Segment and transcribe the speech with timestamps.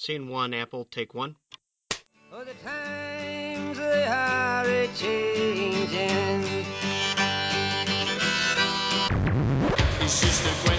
[0.00, 1.34] Scene one, Apple, take one.
[2.32, 6.66] Oh, the times they are a changing.
[10.00, 10.77] It's just a question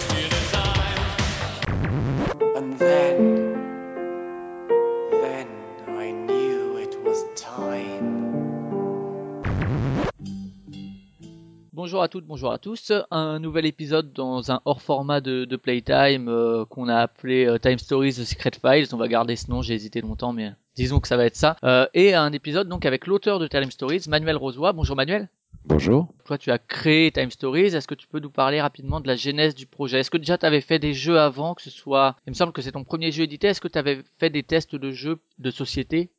[11.90, 12.92] Bonjour à toutes, bonjour à tous.
[13.10, 17.58] Un nouvel épisode dans un hors format de, de Playtime euh, qu'on a appelé euh,
[17.58, 18.94] Time Stories The Secret Files.
[18.94, 21.56] On va garder ce nom, j'ai hésité longtemps, mais disons que ça va être ça.
[21.64, 24.72] Euh, et un épisode donc avec l'auteur de Time Stories, Manuel Rosoy.
[24.72, 25.30] Bonjour Manuel.
[25.66, 26.14] Bonjour.
[26.26, 27.76] Toi, tu as créé Time Stories.
[27.76, 30.02] Est-ce que tu peux nous parler rapidement de la genèse du projet?
[30.02, 32.54] Est-ce que déjà tu avais fait des jeux avant, que ce soit, il me semble
[32.54, 33.48] que c'est ton premier jeu édité.
[33.48, 36.12] Est-ce que tu avais fait des tests de jeux de société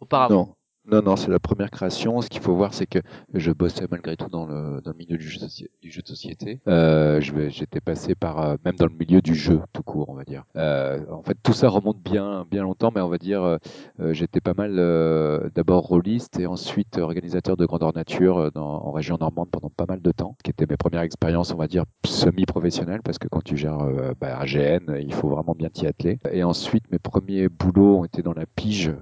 [0.00, 0.34] auparavant?
[0.34, 0.54] Non.
[0.84, 2.20] Non, non, c'est la première création.
[2.20, 2.98] Ce qu'il faut voir, c'est que
[3.34, 6.60] je bossais malgré tout dans le, dans le milieu du jeu, de société.
[6.66, 10.24] Euh, J'étais passé par euh, même dans le milieu du jeu tout court, on va
[10.24, 10.44] dire.
[10.56, 13.58] Euh, en fait, tout ça remonte bien, bien longtemps, mais on va dire, euh,
[14.00, 18.90] euh, j'étais pas mal euh, d'abord rôliste et ensuite organisateur de grandeur nature dans, en
[18.90, 21.84] région normande pendant pas mal de temps, qui était mes premières expériences, on va dire
[22.04, 23.78] semi-professionnelles, parce que quand tu gères
[24.20, 26.18] bah, un GN, il faut vraiment bien t'y atteler.
[26.32, 28.92] Et ensuite, mes premiers boulots ont été dans la pige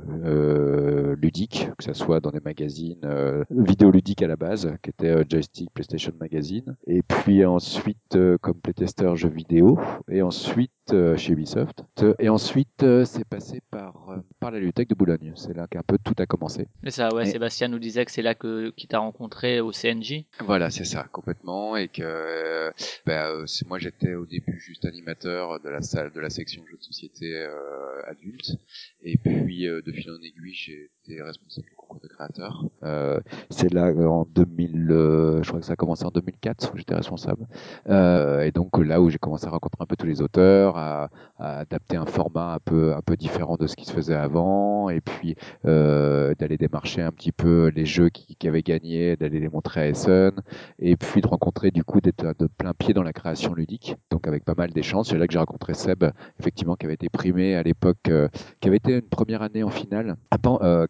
[1.17, 5.25] ludique, que ce soit dans des magazines euh, vidéoludiques à la base, qui étaient euh,
[5.29, 9.79] Joystick, PlayStation Magazine, et puis ensuite euh, comme playtester jeux vidéo,
[10.11, 11.85] et ensuite euh, chez Ubisoft.
[12.19, 15.33] Et ensuite, euh, c'est passé par, euh, par la bibliothèque de Boulogne.
[15.37, 16.67] C'est là qu'un peu tout a commencé.
[16.85, 17.25] C'est ça, ouais.
[17.29, 20.25] Et- Sébastien nous disait que c'est là que qu'il t'a rencontré au CNJ.
[20.41, 22.71] Voilà, c'est ça, complètement, et que euh,
[23.07, 26.77] bah, euh, moi j'étais au début juste animateur de la salle, de la section jeux
[26.77, 28.57] de société euh, adulte,
[29.03, 32.65] et puis euh, de fil en aiguille j'ai été responsable de créateurs.
[32.85, 36.73] Euh, c'est là euh, en 2000, euh, je crois que ça a commencé en 2004
[36.73, 37.47] où j'étais responsable,
[37.89, 41.09] Euh, et donc là où j'ai commencé à rencontrer un peu tous les auteurs, à,
[41.39, 44.89] à adapter un format un peu un peu différent de ce qui se faisait avant,
[44.91, 45.35] et puis
[45.67, 49.81] euh, d'aller démarcher un petit peu les jeux qui, qui avaient gagné, d'aller les montrer
[49.81, 50.33] à Essen,
[50.79, 54.27] et puis de rencontrer du coup d'être de plein pied dans la création ludique, donc
[54.29, 55.07] avec pas mal d'échanges.
[55.07, 56.05] C'est là que j'ai rencontré Seb,
[56.39, 58.29] effectivement, qui avait été primé à l'époque, euh,
[58.61, 60.37] qui avait été une première année en finale, Ah,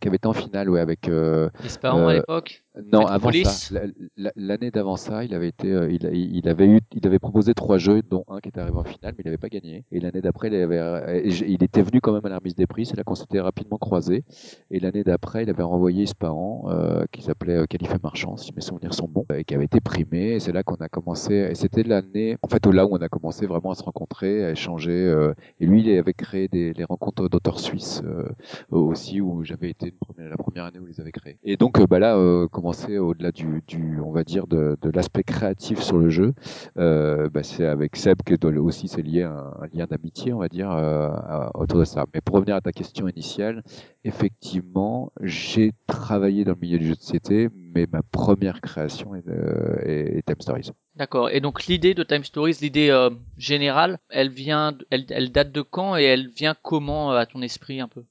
[0.01, 2.63] qui avait été en finale, ouais, avec euh, Les parents à Euh, l'époque.
[2.93, 3.87] non, Avec avant ça, la-
[4.17, 6.05] la- l'année d'avant ça, il avait été, euh, il,
[6.37, 9.15] il avait eu, il avait proposé trois jeux, dont un qui était arrivé en finale,
[9.17, 9.85] mais il n'avait pas gagné.
[9.93, 12.67] Et l'année d'après, il avait, euh, il était venu quand même à la remise des
[12.67, 12.87] prix.
[12.87, 14.25] C'est là qu'on s'était rapidement croisés.
[14.71, 18.61] Et l'année d'après, il avait renvoyé Ispahan, euh, qui s'appelait euh, Calife Marchand, si mes
[18.63, 20.35] souvenirs sont bons, et qui avait été primé.
[20.35, 21.35] Et c'est là qu'on a commencé.
[21.35, 24.51] Et c'était l'année, en fait, là où on a commencé vraiment à se rencontrer, à
[24.53, 24.91] échanger.
[24.93, 28.29] euh, et lui, il avait créé des, les rencontres d'auteurs suisses euh,
[28.71, 31.39] aussi, où j'avais été la première année où avaient créé.
[31.45, 34.91] Et donc, euh, bah là, euh, commencer au-delà du, du, on va dire, de, de
[34.91, 36.35] l'aspect créatif sur le jeu,
[36.79, 40.49] euh, bah, c'est avec Seb que aussi c'est lié à un, lien d'amitié, on va
[40.49, 42.07] dire, à- autour de ça.
[42.15, 43.63] Mais pour revenir à ta question initiale,
[44.05, 49.27] effectivement, j'ai travaillé dans le milieu du jeu de société, mais ma première création est,
[49.29, 50.71] est, est Time Stories.
[50.97, 51.31] D'accord.
[51.31, 55.63] Et donc l'idée de Time Stories, l'idée euh, générale, elle vient, elle, elle date de
[55.63, 58.05] quand et elle vient comment à ton esprit un peu?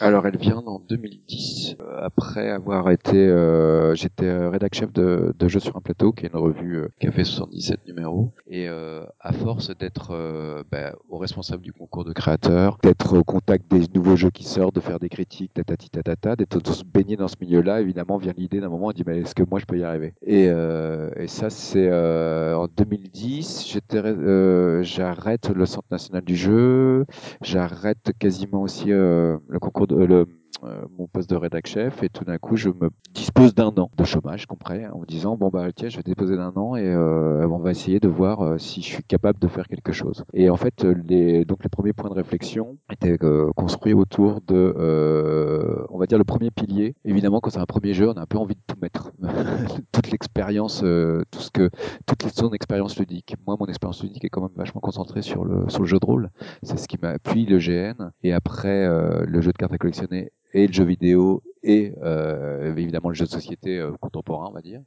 [0.00, 5.34] Alors, elle vient en 2010, euh, après avoir été, euh, j'étais euh, rédac chef de,
[5.36, 8.30] de Jeux sur un plateau, qui est une revue euh, qui a fait 77 numéros,
[8.46, 13.24] et euh, à force d'être euh, bah, au responsable du concours de créateurs, d'être au
[13.24, 17.28] contact des nouveaux jeux qui sortent, de faire des critiques, tatati tatata, d'être baigner dans
[17.28, 19.78] ce milieu-là, évidemment vient l'idée d'un moment, on dit mais est-ce que moi je peux
[19.78, 20.14] y arriver?
[20.22, 24.02] Et, et ça c'est en 2010, j'étais,
[24.84, 27.04] j'arrête le Centre national du jeu,
[27.42, 30.26] j'arrête quasiment aussi le concours le
[30.64, 33.90] euh, mon poste de rédac chef et tout d'un coup je me dispose d'un an
[33.96, 36.86] de chômage compris en me disant bon bah tiens je vais déposer d'un an et
[36.86, 40.24] euh, on va essayer de voir euh, si je suis capable de faire quelque chose.
[40.34, 45.86] Et en fait les donc les premiers points de réflexion étaient euh, construits autour de
[45.90, 46.96] on va dire le premier pilier.
[47.04, 49.12] Évidemment quand c'est un premier jeu on a un peu envie de tout mettre.
[49.92, 51.70] Toute l'expérience tout ce que
[52.06, 53.36] toute son expérience ludique.
[53.46, 56.06] Moi mon expérience ludique est quand même vachement concentrée sur le sur le jeu de
[56.06, 56.30] rôle.
[56.62, 58.88] C'est ce qui m'a puis le GN et après
[59.24, 63.24] le jeu de cartes à collectionner et le jeu vidéo et euh, évidemment le jeu
[63.24, 64.80] de société euh, contemporain on va dire.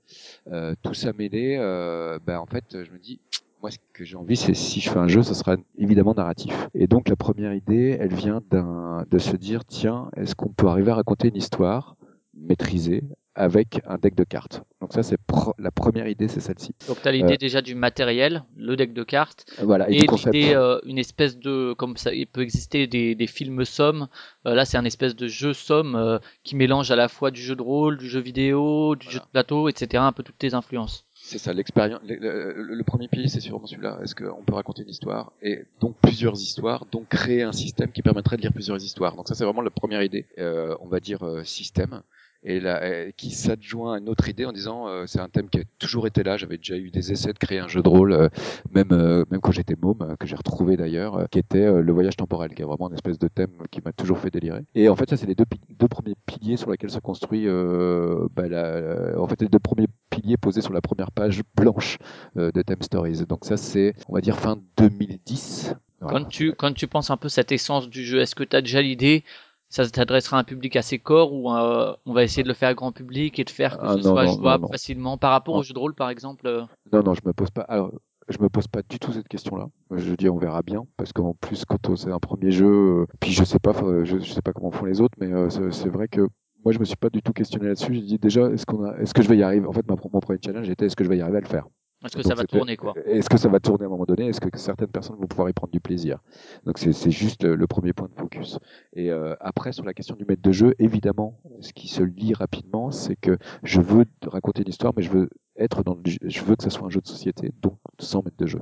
[0.52, 3.20] Euh, tout ça mêlé euh, ben en fait je me dis
[3.62, 6.70] moi ce que j'ai envie c'est si je fais un jeu ce sera évidemment narratif.
[6.74, 10.68] Et donc la première idée elle vient d'un de se dire tiens est-ce qu'on peut
[10.68, 11.96] arriver à raconter une histoire
[12.34, 13.04] maîtrisée
[13.36, 15.18] avec un deck de cartes donc ça c'est
[15.58, 19.04] la première idée c'est celle-ci Donc tu as l'idée déjà du matériel, le deck de
[19.04, 23.16] cartes, voilà et, et l'idée, euh, une espèce de, comme ça, il peut exister des,
[23.16, 24.08] des films sommes.
[24.48, 27.42] Euh, là, c'est un espèce de jeu somme euh, qui mélange à la fois du
[27.42, 29.20] jeu de rôle, du jeu vidéo, du Voilà.
[29.20, 30.04] jeu de plateau, etc.
[30.04, 31.06] Un peu toutes tes influences.
[31.14, 32.02] C'est ça, l'expérience.
[32.08, 34.00] Le, le- le premier pilier, c'est sûrement celui-là.
[34.04, 38.02] Est-ce qu'on peut raconter une histoire et donc plusieurs histoires, donc créer un système qui
[38.02, 39.16] permettrait de lire plusieurs histoires?
[39.16, 40.26] Donc ça, c'est vraiment la première idée.
[40.40, 42.02] Euh, on va dire euh, système.
[42.44, 45.60] Et là, qui s'adjoint à une autre idée en disant euh, c'est un thème qui
[45.60, 46.38] a toujours été là.
[46.38, 48.30] J'avais déjà eu des essais de créer un jeu de rôle, euh,
[48.74, 51.92] même euh, même quand j'étais môme, euh, que j'ai retrouvé d'ailleurs, euh, qui était le
[51.94, 54.62] voyage temporel, qui est vraiment une espèce de thème qui m'a toujours fait délirer.
[54.74, 57.48] Et en fait, ça c'est les deux, deux premiers piliers sur lesquels se construit.
[57.48, 61.98] euh, bah, la- en fait, les deux premiers piliers posés sur la première page blanche
[62.38, 63.26] euh, de Theme Stories.
[63.28, 65.76] Donc ça c'est, on va dire fin 2010.
[66.00, 66.20] Voilà.
[66.20, 68.62] Quand tu, quand tu penses un peu cette essence du jeu, est-ce que tu as
[68.62, 69.24] déjà l'idée
[69.72, 72.76] ça s'adressera à un public assez corps ou euh, on va essayer de le faire
[72.76, 75.32] grand public et de faire que Ah, ce non, soit non, jouable non, facilement par
[75.32, 77.62] rapport au jeu de rôle par exemple euh, Non, non, je me pose pas.
[77.62, 77.92] Alors,
[78.30, 79.68] je me pose pas du tout cette question-là.
[79.92, 83.32] Je dis, on verra bien, parce qu'en plus, quand c'est un premier jeu, euh, puis
[83.32, 83.74] je sais pas,
[84.04, 86.28] je, je sais pas comment font les autres, mais euh, c'est c'est vrai que
[86.64, 87.94] moi, je me suis pas du tout questionné là-dessus.
[87.96, 89.66] J'ai dit déjà, est-ce qu'on a, est-ce que je vais y arriver?
[89.66, 91.48] En fait, ma, mon premier challenge était, est-ce que je vais y arriver à le
[91.48, 91.66] faire?
[92.04, 92.94] Est-ce que Donc, ça va tourner quoi?
[93.06, 94.28] Est-ce que ça va tourner à un moment donné?
[94.28, 96.20] Est-ce que certaines personnes vont pouvoir y prendre du plaisir?
[96.66, 98.60] Donc c'est juste le, le premier point de focus.
[98.94, 102.34] Et euh, après sur la question du maître de jeu, évidemment, ce qui se lit
[102.34, 106.42] rapidement, c'est que je veux raconter une histoire, mais je veux être dans, le- je
[106.44, 108.60] veux que ça soit un jeu de société, donc sans maître de jeu.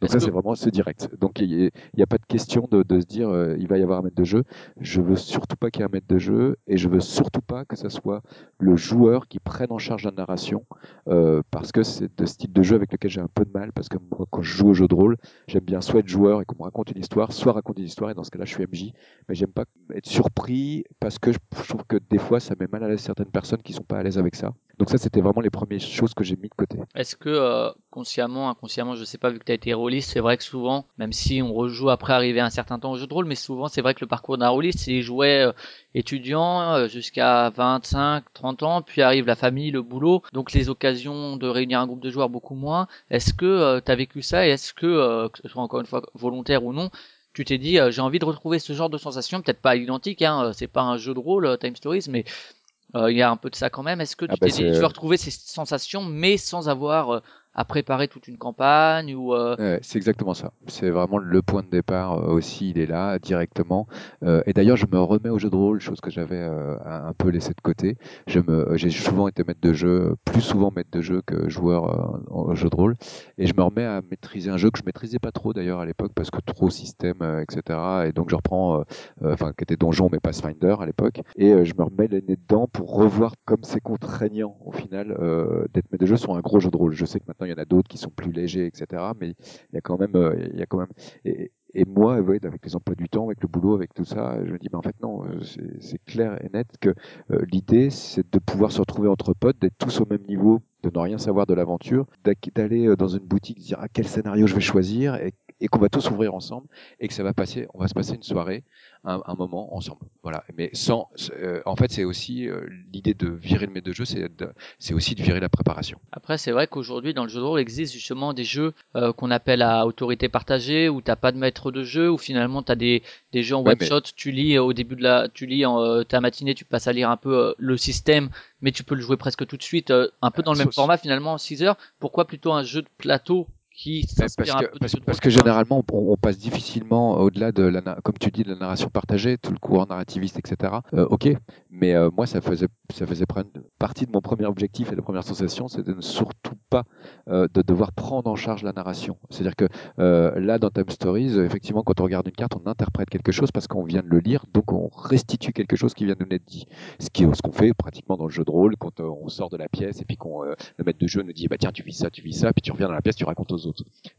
[0.00, 1.08] Donc ça c'est vraiment c'est direct.
[1.18, 3.82] Donc il n'y a, pas de question de, de se dire euh, il va y
[3.82, 4.44] avoir un maître de jeu.
[4.80, 7.40] Je veux surtout pas qu'il y ait un maître de jeu et je veux surtout
[7.40, 8.22] pas que ça soit
[8.58, 10.64] le joueur qui prenne en charge la narration
[11.08, 13.72] euh, parce que c'est de style de jeu avec lequel j'ai un peu de mal
[13.72, 15.16] parce que moi quand je joue au jeu de rôle
[15.48, 18.10] j'aime bien soit être joueur et qu'on me raconte une histoire soit raconter une histoire
[18.10, 18.92] et dans ce cas-là je suis MJ
[19.28, 22.66] mais j'aime pas être surpris parce que je je trouve que des fois ça met
[22.70, 25.20] mal à l'aise certaines personnes qui sont pas à l'aise avec ça donc ça c'était
[25.20, 29.04] vraiment les premières choses que j'ai mis de côté Est-ce que euh, consciemment, inconsciemment, je
[29.04, 31.54] sais pas, vu que tu as été rôliste, c'est vrai que souvent, même si on
[31.54, 34.00] rejoue après arriver un certain temps au jeu de rôle, mais souvent c'est vrai que
[34.00, 35.52] le parcours d'un rôliste, c'est jouer euh,
[35.94, 41.36] étudiant euh, jusqu'à 25, 30 ans, puis arrive la famille, le boulot, donc les occasions
[41.36, 42.86] de réunir un groupe de joueurs beaucoup moins.
[43.10, 45.86] Est-ce que tu as vécu ça et est-ce que, euh, que ce soit encore une
[45.86, 46.90] fois volontaire ou non,
[47.36, 50.22] tu t'es dit euh, j'ai envie de retrouver ce genre de sensation, peut-être pas identique,
[50.22, 53.22] hein, euh, c'est pas un jeu de rôle euh, Time Stories, mais euh, il y
[53.22, 54.00] a un peu de ça quand même.
[54.00, 57.14] Est-ce que tu Ah bah, t'es dit je veux retrouver ces sensations, mais sans avoir
[57.14, 57.20] euh,
[57.56, 60.52] à préparer toute une campagne ou euh, Ouais, c'est exactement ça.
[60.68, 63.86] C'est vraiment le point de départ euh, aussi, il est là directement.
[64.22, 67.14] Euh, et d'ailleurs, je me remets au jeu de rôle, chose que j'avais euh, un
[67.14, 67.96] peu laissé de côté.
[68.26, 71.88] Je me, j'ai souvent été maître de jeu, plus souvent maître de jeu que joueur
[71.88, 72.94] euh, au jeu de rôle.
[73.38, 75.86] Et je me remets à maîtriser un jeu que je maîtrisais pas trop d'ailleurs à
[75.86, 77.78] l'époque parce que trop système, euh, etc.
[78.06, 78.84] Et donc je reprends, euh,
[79.22, 81.20] euh, enfin, qui était donjon mais Pathfinder à l'époque.
[81.36, 85.16] Et euh, je me remets les nez dedans pour revoir comme c'est contraignant au final
[85.18, 86.92] euh, d'être maître de jeu sur un gros jeu de rôle.
[86.92, 89.02] Je sais que maintenant il y en a d'autres qui sont plus légers, etc.
[89.20, 90.92] Mais il y a quand même, euh, il y a quand même.
[91.24, 91.50] Et,
[91.86, 94.68] moi, avec les emplois du temps, avec le boulot, avec tout ça, je me dis,
[94.72, 95.40] mais en fait non, euh,
[95.78, 96.94] c'est clair et net que
[97.30, 100.90] euh, l'idée, c'est de pouvoir se retrouver entre potes, d'être tous au même niveau, de
[100.90, 102.06] ne rien savoir de l'aventure,
[102.54, 105.88] d'aller dans une boutique, dire ah, quel scénario je vais choisir, et, et qu'on va
[105.88, 106.66] tous ouvrir ensemble,
[107.00, 108.64] et que ça va passer, on va se passer une soirée,
[109.04, 110.06] un, un moment ensemble.
[110.22, 110.44] Voilà.
[110.56, 114.04] Mais sans, euh, en fait, c'est aussi euh, l'idée de virer le maître de jeu,
[114.04, 115.98] c'est aussi de virer la préparation.
[116.12, 119.30] Après, c'est vrai qu'aujourd'hui, dans le jeu de rôle, existe justement des jeux euh, qu'on
[119.30, 123.02] appelle à autorité partagée, où t'as pas de maître de jeu, où finalement t'as des,
[123.32, 124.00] des jeux en Ouais, one shot.
[124.14, 126.92] Tu lis au début de la, tu lis en euh, ta matinée, tu passes à
[126.92, 128.30] lire un peu euh, le système,
[128.60, 130.72] mais tu peux le jouer presque tout de suite, euh, un peu dans le même
[130.72, 131.76] format finalement en 6 heures.
[131.98, 133.46] Pourquoi plutôt un jeu de plateau?
[133.76, 136.38] Qui Mais s'inspire parce un que, peu parce, de parce que généralement, on, on passe
[136.38, 140.38] difficilement au-delà de la, comme tu dis, de la narration partagée, tout le courant narrativiste,
[140.38, 140.80] etc.
[140.94, 141.28] Euh, ok,
[141.70, 145.00] mais euh, moi, ça faisait, ça faisait prendre- partie de mon premier objectif et de
[145.02, 146.84] première sensation, c'était de ne surtout pas
[147.28, 149.18] euh, de devoir prendre en charge la narration.
[149.30, 153.10] C'est-à-dire que euh, là, dans Time Stories, effectivement, quand on regarde une carte, on interprète
[153.10, 156.14] quelque chose parce qu'on vient de le lire, donc on restitue quelque chose qui vient
[156.18, 156.66] de nous être dit.
[156.98, 159.58] Ce qui, ce qu'on fait pratiquement dans le jeu de rôle quand on sort de
[159.58, 161.92] la pièce et puis qu'on le maître de jeu nous dit bah tiens tu vis
[161.92, 163.65] ça, tu vis ça, puis tu reviens dans la pièce, tu racontes aux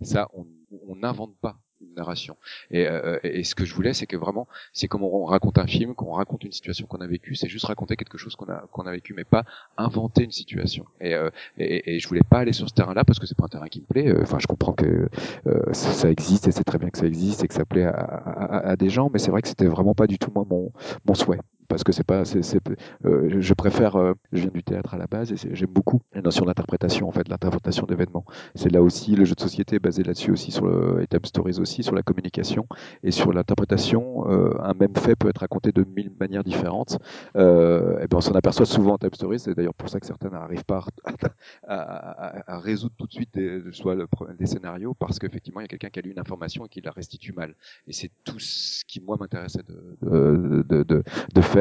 [0.01, 2.37] Ça, on n'invente pas une narration.
[2.71, 5.67] Et, euh, et ce que je voulais, c'est que vraiment, c'est comme on raconte un
[5.67, 8.65] film, qu'on raconte une situation qu'on a vécue, c'est juste raconter quelque chose qu'on a
[8.71, 9.43] qu'on a vécu, mais pas
[9.77, 10.85] inventer une situation.
[11.01, 13.45] Et, euh, et, et je voulais pas aller sur ce terrain-là parce que c'est pas
[13.45, 14.07] un terrain qui me plaît.
[14.09, 15.07] Euh, Enfin, je comprends que
[15.47, 17.91] euh, ça existe et c'est très bien que ça existe et que ça plaît à,
[17.91, 20.71] à, à des gens, mais c'est vrai que c'était vraiment pas du tout moi mon
[21.05, 22.59] mon souhait parce que c'est pas c'est c'est
[23.05, 26.21] euh, je- préfère euh, je viens du théâtre à la base et j'aime beaucoup la
[26.21, 28.25] notion d'interprétation en fait l'interprétation d'événements.
[28.55, 31.83] C'est là aussi le jeu de société basé là-dessus aussi sur le et Stories aussi
[31.83, 32.67] sur la communication
[33.03, 36.97] et sur l'interprétation euh, un même fait peut être raconté de mille manières différentes.
[37.35, 40.05] Euh, et ben on s'en aperçoit souvent en Time Stories c'est d'ailleurs pour ça que
[40.05, 40.83] certains n'arrivent pas
[41.67, 43.95] à, à- à- résoudre tout de suite des, soit
[44.37, 46.81] des scénarios parce qu'effectivement il y a quelqu'un qui a lu une information et qui
[46.81, 47.55] la restitue mal.
[47.87, 51.56] Et c'est tout ce qui moi m'intéressait de, de, de, de, de faire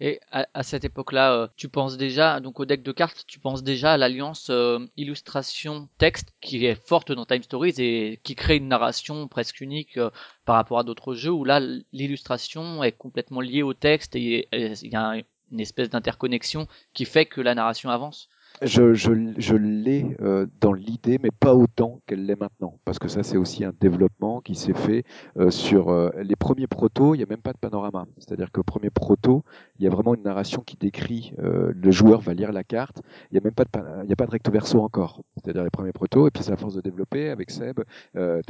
[0.00, 3.62] et à, cette époque-là, euh, tu penses déjà, donc au deck de cartes, tu penses
[3.62, 8.68] déjà à l'alliance euh, illustration-texte qui est forte dans Time Stories et qui crée une
[8.68, 10.10] narration presque unique euh,
[10.44, 11.60] par rapport à d'autres jeux où là,
[11.92, 15.14] l'illustration est complètement liée au texte et il y a
[15.52, 18.28] une espèce d'interconnexion qui fait que la narration avance.
[18.62, 22.78] Je, je, je l'ai euh, dans l'idée, mais pas autant qu'elle l'est maintenant.
[22.84, 25.02] Parce que ça, c'est aussi un développement qui s'est fait
[25.36, 27.14] euh, sur euh, les premiers protos.
[27.14, 28.06] Il n'y a même pas de panorama.
[28.16, 29.42] C'est-à-dire que premier proto,
[29.78, 33.02] il y a vraiment une narration qui décrit euh, le joueur va lire la carte.
[33.30, 35.22] Il n'y a même pas de, a pas de recto verso encore.
[35.36, 36.28] C'est-à-dire les premiers protos.
[36.28, 37.80] Et puis c'est à force de développer avec Seb,
[38.16, 38.40] euh,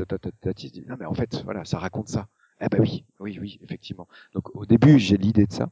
[0.54, 2.26] dit non mais en fait, voilà, ça raconte ça.
[2.60, 4.06] Eh ben oui, oui, oui, effectivement.
[4.32, 5.70] Donc au début, j'ai l'idée de ça.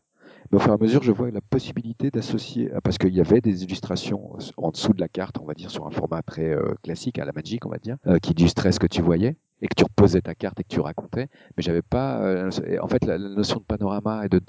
[0.50, 3.20] Mais au fur et à mesure, je vois la possibilité d'associer, ah, parce qu'il y
[3.20, 6.50] avait des illustrations en dessous de la carte, on va dire sur un format très
[6.50, 9.37] euh, classique, à la Magic, on va dire, euh, qui illustrait ce que tu voyais
[9.62, 11.28] et que tu reposais ta carte et que tu racontais.
[11.57, 12.50] Mais j'avais pas, euh,
[12.83, 14.40] en fait, la, la notion de panorama et de,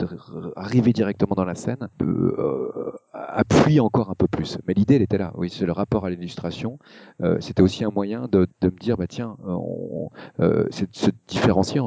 [0.55, 4.58] arriver directement dans la scène euh, euh, appuie encore un peu plus.
[4.67, 5.32] Mais l'idée, elle était là.
[5.36, 6.79] Oui, c'est le rapport à l'illustration.
[7.22, 10.89] Euh, C'était aussi un moyen de, de me dire, bah tiens, euh, on, euh, c'est
[10.91, 11.79] de se différencier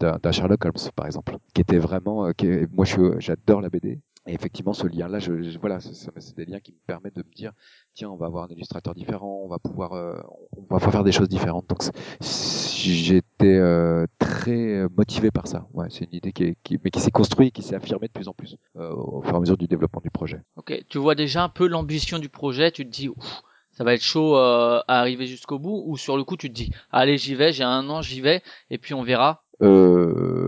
[0.00, 2.84] d'un Sherlock Holmes, par exemple, qui était vraiment, qui moi,
[3.18, 4.00] j'adore la BD.
[4.28, 7.32] Et effectivement, ce lien-là, je, je- voilà, c'est- des liens qui me permettent de me
[7.34, 7.52] dire,
[7.94, 10.16] tiens, on va avoir un illustrateur différent, on va pouvoir, euh,
[10.56, 11.68] on va pouvoir faire des choses différentes.
[11.68, 11.82] Donc,
[12.20, 15.66] j'étais euh, très motivé par ça.
[15.74, 18.12] Ouais, c'est une idée qui, est, qui mais qui s'est construite, qui s'est affirmée de
[18.12, 20.40] plus en plus euh, au fur et à mesure du développement du projet.
[20.56, 23.94] Ok, tu vois déjà un peu l'ambition du projet, tu te dis, ouf, ça va
[23.94, 27.16] être chaud euh, à arriver jusqu'au bout, ou sur le coup tu te dis, allez
[27.16, 29.44] j'y vais, j'ai un an, j'y vais, et puis on verra?
[29.62, 30.45] Euh,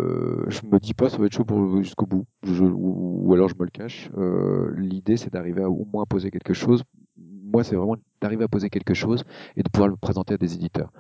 [0.49, 3.55] je me dis pas ça va être chaud pour jusqu'au bout, ou, ou alors je
[3.55, 4.11] me le cache.
[4.17, 6.83] Euh, L'idée c'est d'arriver à au moins poser quelque chose.
[7.17, 9.25] Moi c'est vraiment d'arriver à poser quelque chose
[9.57, 10.91] et de pouvoir le présenter à des éditeurs.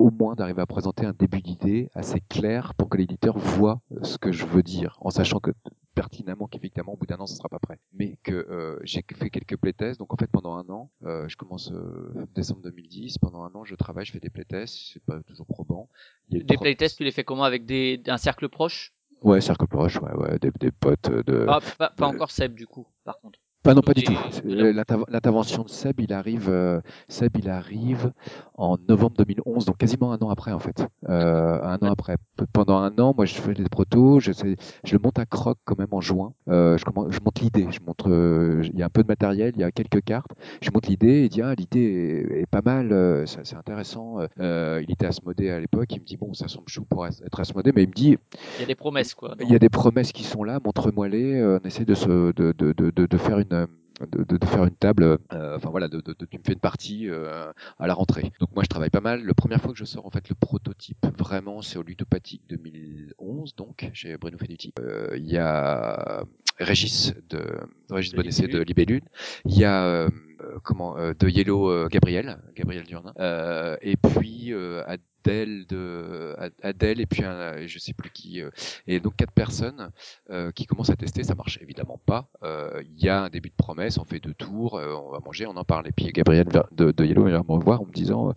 [0.00, 4.16] Au moins d'arriver à présenter un début d'idée assez clair pour que l'éditeur voit ce
[4.16, 5.50] que je veux dire, en sachant que
[5.94, 7.78] pertinemment qu'effectivement au bout d'un an ce sera pas prêt.
[7.92, 11.36] Mais que euh, j'ai fait quelques playtests, donc en fait pendant un an, euh, je
[11.36, 15.20] commence euh, décembre 2010, pendant un an je travaille, je fais des playtests, c'est pas
[15.20, 15.90] toujours probant.
[16.30, 17.44] Il y a une Des playtests, tu les fais comment?
[17.44, 18.94] Avec des, un cercle proche?
[19.20, 21.44] Ouais, cercle proche, ouais, ouais, des, des potes de.
[21.46, 23.38] Ah, pas, pas euh, encore Seb du coup, par contre.
[23.66, 24.14] Ah non, pas du tout.
[24.44, 28.10] là- L'interv- L'intervention de Seb, il arrive, euh, Seb, il arrive
[28.54, 30.86] en novembre 2011, donc quasiment un an après en fait.
[31.10, 32.16] Euh, un an après.
[32.38, 35.26] P- Pendant un an, moi, je fais des protos, je, sais- je le monte à
[35.26, 36.32] croc quand même en juin.
[36.48, 37.66] Euh, je, commence, je monte l'idée.
[37.70, 40.30] Je montre, euh, il y a un peu de matériel, il y a quelques cartes.
[40.62, 44.16] Je monte l'idée et dit ah l'idée est, est pas mal, euh, ça- c'est intéressant.
[44.40, 45.88] Euh, il était asmodé à l'époque.
[45.92, 48.16] Il me dit bon, ça semble chou pour être asmodé, mais il me dit
[48.56, 49.34] Il y a des promesses quoi.
[49.38, 52.54] il y a des promesses qui sont là, montre-moi-les, euh, on essaie de, se, de,
[52.56, 53.66] de, de, de, de faire une euh,
[54.12, 57.08] de, de, de faire une table, euh, enfin voilà, de, tu me fais une partie
[57.08, 58.32] euh, à la rentrée.
[58.40, 59.24] Donc moi je travaille pas mal.
[59.26, 63.54] La première fois que je sors en fait le prototype, vraiment c'est au Ludopathique 2011,
[63.56, 64.72] donc chez Bruno Fenuti.
[64.78, 66.24] Euh, Il y a
[66.58, 67.44] Régis de
[67.90, 68.60] Régis Bonessé de.
[68.60, 69.02] Libellule.
[69.44, 70.08] Il y a
[70.62, 73.12] comment de Yellow Gabriel, Gabriel Durnin.
[73.82, 74.82] Et puis euh,
[75.24, 78.40] Adèle de Ad- Adèle et puis un, je sais plus qui.
[78.40, 78.50] euh,
[78.86, 79.90] et donc quatre personnes
[80.30, 81.22] euh, qui commencent à tester.
[81.24, 82.28] Ça marche évidemment pas.
[82.42, 83.98] Euh, Il y a un début de promesse.
[83.98, 84.78] On fait deux tours.
[84.78, 85.46] euh, on va manger.
[85.46, 85.86] On en parle.
[85.88, 88.30] Et puis Gabriel de, de Yellow vient me revoir en me disant.
[88.30, 88.32] euh,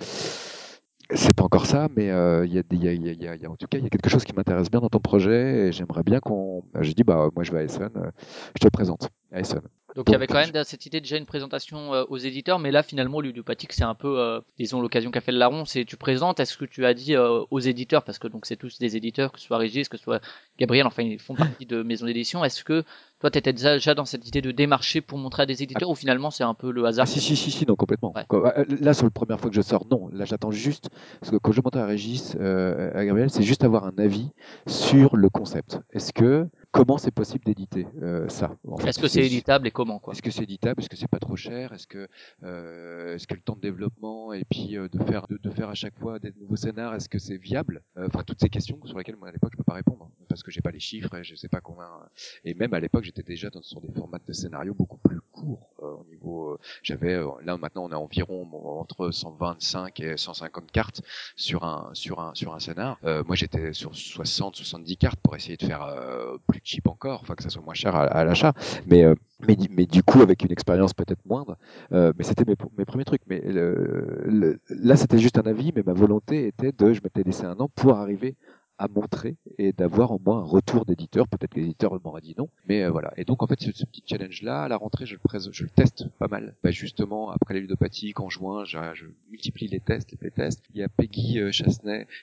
[1.16, 3.68] c'est pas encore ça, mais euh, il y, a y, y, y a- en tout
[3.68, 6.20] cas il y a quelque chose qui m'intéresse bien dans ton projet et j'aimerais bien
[6.20, 6.64] qu'on.
[6.82, 8.10] J'ai dit bah moi je vais à Essen, euh,
[8.56, 9.62] je te présente à Essen.
[9.96, 12.60] Donc il y avait quand même dans cette idée déjà une présentation euh, aux éditeurs,
[12.60, 15.86] mais là finalement ludopathique c'est un peu, euh, disons l'occasion qu'a fait le larron, c'est
[15.86, 18.80] tu présentes, est-ce que tu as dit euh, aux éditeurs, parce que donc c'est tous
[18.80, 20.22] des éditeurs, que ce soit Régis, que ce soit
[20.58, 22.84] Gabriel, enfin ils font partie de maisons d'édition, est-ce que
[23.20, 25.96] toi tu étais déjà, dans cette idée de démarcher pour montrer à des éditeurs ou
[25.96, 27.04] finalement c'est un peu le hasard?
[27.04, 28.14] Ah, si, si, si, si, non, complètement.
[28.16, 28.26] Ouais.
[28.34, 30.10] Euh, Là, sur la première fois que je sors, non.
[30.12, 30.90] Là, j'attends juste,
[31.22, 34.32] parce que quand je monte à Régis, euh, à Gabriel, c'est juste avoir un avis
[34.68, 35.80] sur le concept.
[35.92, 40.14] Est-ce que, comment c'est possible d'éditer euh, ça Est-ce que c'est éditable et comment quoi?
[40.14, 40.82] Est-ce que c'est éditable?
[40.82, 41.72] Est-ce que c'est pas trop cher?
[41.74, 42.10] Est-ce que,
[42.44, 45.70] euh, est-ce que le temps de développement et puis euh, de faire de, de faire
[45.70, 47.84] à chaque fois des nouveaux scénars, est-ce que c'est viable?
[47.98, 50.44] Euh, Enfin, toutes ces questions sur lesquelles moi à l'époque je peux pas répondre parce
[50.44, 51.88] que j'ai pas les chiffres et je sais pas combien.
[52.44, 55.70] Et même à l'époque, j'étais déjà dans, sur des formats de scénario beaucoup plus courts
[55.82, 56.52] euh, au niveau.
[56.54, 58.48] euh, J'avais euh, là maintenant on a environ
[58.80, 61.02] entre 125 et 150 cartes
[61.36, 62.98] sur un sur un sur un scénar.
[63.04, 67.22] Euh, moi j'étais sur 60 70 cartes pour essayer de faire euh, plus cheap encore,
[67.22, 68.54] enfin que ça soit moins cher à, l'achat.
[68.88, 69.14] Mais euh,
[69.48, 71.58] mais, mais du coup avec une expérience peut-être moindre.
[71.92, 73.22] Euh, mais c'était mes, mes premiers trucs.
[73.28, 73.42] Mais
[74.70, 77.70] là c'était juste un avis, mais ma volonté était de, je m'étais laissé un an
[77.76, 78.36] pour arriver
[78.78, 81.28] à montrer et d'avoir au moins un retour d'éditeur.
[81.28, 83.14] Peut-être que l'éditeur m'aurait dit non, mais euh, voilà.
[83.18, 86.08] Et donc en fait, ce, petit challenge-là, à la rentrée, je le, je le teste
[86.20, 86.56] pas mal.
[86.64, 88.78] Bah, justement, après les ludopathiques, en juin, je,
[89.30, 90.64] multiplie les tests, les playtests.
[90.74, 91.52] Il y a Peggy euh,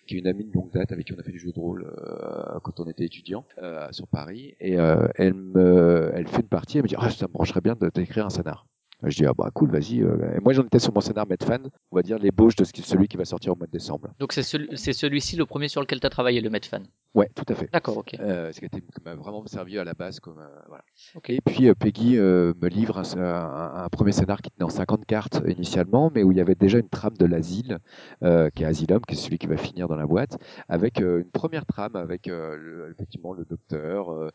[0.07, 1.59] qui est une amie de longue date avec qui on a fait du jeu de
[1.59, 6.40] rôle euh, quand on était étudiant euh, sur Paris, et euh, elle me, elle fait
[6.40, 8.66] une partie, elle me dit ah ça me brancherait bien de d'écrire un scénar.
[9.02, 10.02] Je dis ah bah cool vas-y.
[10.02, 10.37] euh.
[10.37, 11.59] Et moi j'en étais sur mon scénar Medfan,
[11.90, 14.09] on va dire l'ébauche de ce qui- celui qui va sortir au mois de décembre.
[14.19, 16.83] Donc c'est celui- c'est celui-ci le premier sur lequel tu as travaillé, le Medfan.
[17.14, 17.69] Ouais, tout à fait.
[17.73, 18.14] D'accord, ok.
[18.21, 18.69] Euh, ce qui
[19.04, 20.85] m'a vraiment servi à la base comme euh, voilà.
[21.16, 21.30] Ok.
[21.30, 25.04] Et puis euh, Peggy me livre un, un- un premier scénar qui tenait en 50
[25.07, 27.78] cartes initialement, mais où il y avait déjà une trame de l'asile,
[28.23, 30.38] qui est Asylum, qui est celui qui va finir dans la boîte,
[30.69, 34.30] avec une première trame avec le- effectivement le docteur,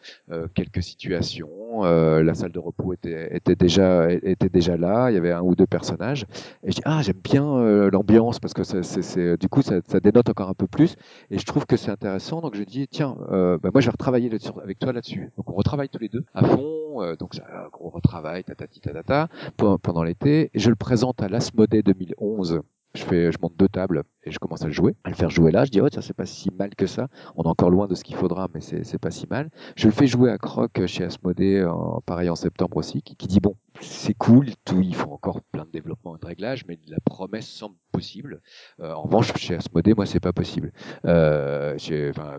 [0.53, 1.49] quelques situations,
[1.83, 5.41] euh, la salle de repos était, était déjà était déjà là, il y avait un
[5.41, 6.25] ou deux personnages,
[6.63, 9.99] et je dis ah j'aime bien euh, l'ambiance parce que c'est- du coup ça, ça
[9.99, 10.95] dénote encore un peu plus,
[11.31, 13.91] et je trouve que c'est intéressant, donc je dis tiens euh, bah, moi je vais
[13.91, 14.29] retravailler
[14.63, 17.89] avec toi là-dessus, donc on retravaille tous les deux à fond, euh, donc un gros
[17.89, 19.27] retravail, tatati tatata,
[19.57, 22.61] pe- pendant l'été, et je le présente à l'Asmodée 2011.
[22.95, 25.29] Je fais, je monte deux tables et je commence à le jouer, à le faire
[25.29, 25.65] jouer là.
[25.65, 27.09] Je dis, oh, tiens, c'est pas si mal que ça.
[27.35, 29.49] On est encore loin de ce qu'il faudra, mais c'est pas si mal.
[29.75, 33.27] Je le fais jouer à Croc chez Asmodée, en, pareil en septembre aussi, qui, qui
[33.27, 36.79] dit, bon, c'est cool, tout, il faut encore plein de développement et de réglages, mais
[36.87, 38.41] la promesse semble possible.
[38.81, 40.71] Euh, en revanche, chez Asmodée, moi, c'est pas possible.
[41.05, 41.77] Euh,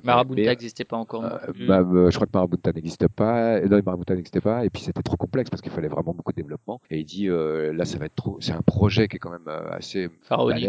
[0.05, 1.25] Marabunta mais- n'existait pas encore.
[1.25, 3.59] euh, bah, euh, je crois que Marabunta n'existe pas.
[3.61, 4.65] Et non, Marabunta n'existait pas.
[4.65, 6.81] Et puis c'était trop complexe parce qu'il fallait vraiment beaucoup de développement.
[6.91, 8.39] Et il dit euh, là, ça va être trop.
[8.41, 10.69] C'est un projet qui est quand même euh, assez Pharaonique.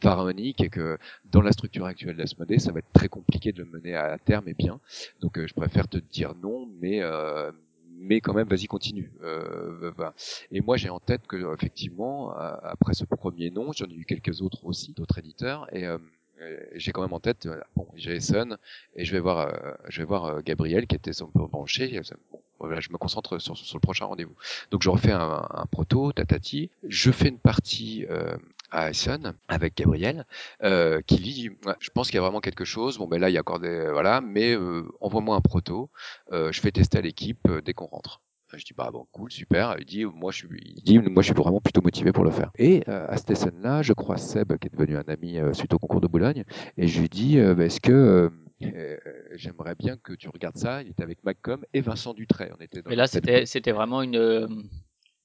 [0.00, 0.98] pharaonique, et que
[1.30, 4.48] dans la structure actuelle d'Asmodée, ça va être très compliqué de le mener à terme
[4.48, 4.80] et bien.
[5.20, 7.50] Donc euh, je préfère te dire non, mais euh,
[7.98, 9.12] mais quand même, vas-y, continue.
[9.22, 10.14] Euh, va.
[10.52, 14.04] Et moi, j'ai en tête que effectivement, euh, après ce premier nom, j'en ai eu
[14.04, 15.98] quelques autres aussi, d'autres éditeurs, et euh,
[16.40, 18.58] euh, j'ai quand même en tête, euh, bon, j'ai Essen,
[18.94, 22.00] et je vais voir, euh, je vais voir euh, Gabriel qui était son peu branché.
[22.30, 24.34] Bon, voilà, je me concentre sur, sur le prochain rendez-vous.
[24.70, 26.70] Donc je refais un, un proto, tatati.
[26.88, 28.36] Je fais une partie euh,
[28.76, 30.26] à Essen avec Gabriel,
[30.62, 32.98] euh, qui lui dit, Ouais, je pense qu'il y a vraiment quelque chose.
[32.98, 35.90] Bon ben là il y a encore des voilà, mais euh, envoie-moi un proto.
[36.32, 38.20] Euh, je fais tester à l'équipe euh, dès qu'on rentre.
[38.54, 39.76] Je dis bah bon cool super.
[39.78, 42.30] Il dit moi je suis il dit moi je suis vraiment plutôt motivé pour le
[42.30, 42.50] faire.
[42.58, 45.52] Et euh, à cette scène là, je crois Seb qui est devenu un ami euh,
[45.52, 46.44] suite au concours de Boulogne
[46.76, 48.30] et je lui dis euh, bah, est-ce que
[48.62, 48.96] euh,
[49.32, 50.82] j'aimerais bien que tu regardes ça.
[50.82, 52.50] Il était avec Malcolm et Vincent Dutray.
[52.58, 54.68] On était dans Mais là, c'était c'était vraiment une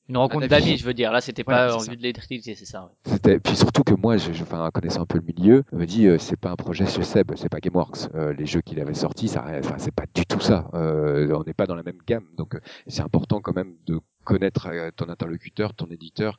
[0.09, 0.49] une rencontre ami.
[0.49, 1.11] d'amis, je veux dire.
[1.11, 1.91] Là, c'était pas c'est en ça.
[1.91, 2.83] vue de l'électricité, c'est ça.
[2.85, 2.91] ouais.
[3.05, 5.85] C'était puis surtout que moi, je, je- enfin, connaissant un peu le milieu, on me
[5.85, 8.09] dit euh, c'est pas un projet chez Seb, c'est pas GameWorks.
[8.15, 10.69] Euh, les jeux qu'il avait sortis, ça, enfin, c'est pas du tout ça.
[10.73, 13.99] Euh, on n'est pas dans la même gamme, donc euh, c'est important quand même de
[14.23, 16.37] connaître euh, ton interlocuteur, ton éditeur.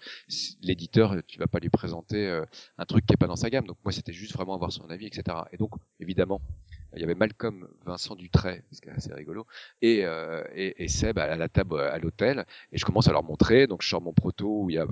[0.62, 2.44] L'éditeur, tu vas pas lui présenter euh,
[2.78, 3.66] un truc qui est pas dans sa gamme.
[3.66, 5.36] Donc moi, c'était juste vraiment avoir son avis, etc.
[5.52, 5.70] Et donc,
[6.00, 6.40] évidemment,
[6.94, 9.46] il y avait Malcolm, Vincent Dutray, ce qui est assez rigolo,
[9.80, 13.22] et, euh, et, et Seb à la table à l'hôtel, et je commence à leur
[13.22, 13.66] montrer.
[13.66, 14.86] Donc je sors mon proto où il y a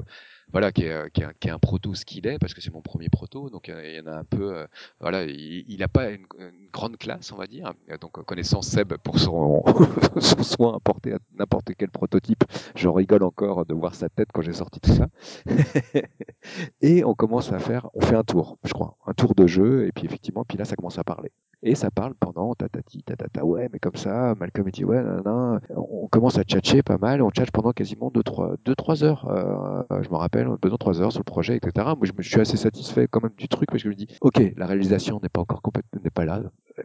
[0.53, 2.81] voilà, qui est, euh, qui est, un, proto ce qu'il est, parce que c'est mon
[2.83, 4.67] premier proto, donc euh, il y en a un peu, euh,
[5.01, 6.27] voilà, il, il a pas une,
[6.73, 9.63] grande classe, on va dire, Euh, donc euh, connaissant Seb pour son,
[10.21, 14.43] son soin apporté à n'importe quel prototype, je rigole encore de voir sa tête quand
[14.43, 15.09] j'ai sorti tout ça.
[16.81, 19.87] et on commence à faire, on fait un tour, je crois, un tour de jeu,
[19.87, 21.33] et puis effectivement, puis là ça commence à parler.
[21.63, 25.23] Et ça parle pendant tatati, tatata, ouais, mais comme ça, Malcolm il dit, ouais, nan,
[25.23, 25.61] nan.
[25.77, 30.17] on commence à tchatcher pas mal, on tchatche pendant quasiment 2-3 heures, euh, je me
[30.17, 31.87] rappelle, 2-3 heures sur le projet, etc.
[31.99, 34.07] Moi, je me suis assez satisfait quand même du truc, parce que je me dis,
[34.23, 36.43] ok, la réalisation n'est pas encore complètement, n'est pas là,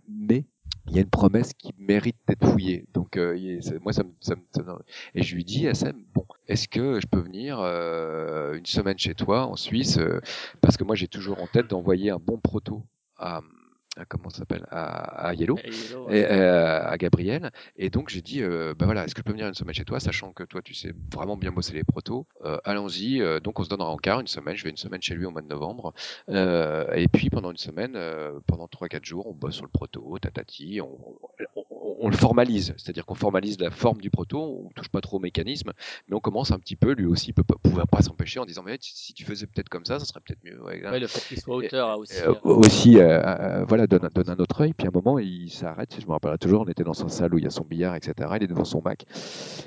[0.10, 0.44] mais
[0.88, 2.86] il y a une promesse qui mérite d'être fouillée.
[2.94, 4.78] Donc, euh, a- moi, ça me, ça me- ça me-
[5.16, 8.98] et je lui dis à Sam, bon, est-ce que je peux venir euh, une semaine
[9.00, 10.20] chez toi en Suisse, euh,
[10.60, 12.84] parce que moi, j'ai toujours en tête d'envoyer un bon proto
[13.18, 13.40] à,
[13.96, 16.20] à comment ça s'appelle, à, à Yellow Et ouais.
[16.20, 17.52] et, euh, à Gabriel.
[17.78, 19.86] Et donc j'ai dit, euh, bah voilà, est-ce que je peux venir une semaine chez
[19.86, 22.28] toi, sachant que toi tu sais vraiment bien bosser les protos?
[22.44, 23.22] Euh, Allons-y.
[23.22, 24.56] Euh, donc on se donne un encart une semaine.
[24.56, 25.94] Je vais une semaine chez lui au mois de novembre.
[26.30, 27.98] Et puis pendant une semaine,
[28.48, 30.80] pendant 3-4 jours, on bosse sur le proto, tatati.
[30.82, 30.98] On,
[32.00, 34.66] on, le formalise, c'est-à-dire qu'on formalise la forme du proto.
[34.66, 35.72] On touche pas trop au mécanisme,
[36.08, 36.94] mais on commence un petit peu.
[36.94, 39.86] Lui aussi peut pas, pouvait pas s'empêcher en disant, mais si tu faisais peut-être comme
[39.86, 40.62] ça, ça serait peut-être mieux.
[40.64, 42.16] Ouais, Ouais, le fait qu'il soit auteur a aussi.
[42.22, 45.20] euh, euh, aussi euh, euh, voilà donne, donne un autre œil puis à un moment
[45.20, 47.50] il s'arrête je me rappellerai toujours on était dans sa salle où il y a
[47.50, 49.06] son billard etc il est devant son Mac